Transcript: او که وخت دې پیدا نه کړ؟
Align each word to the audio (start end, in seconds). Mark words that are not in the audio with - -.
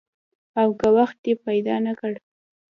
او 0.61 0.69
که 0.79 0.87
وخت 0.97 1.17
دې 1.23 1.33
پیدا 1.45 1.75
نه 1.85 1.93
کړ؟ 1.99 2.13